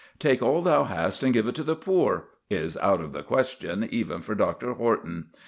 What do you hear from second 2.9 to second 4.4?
of the question even for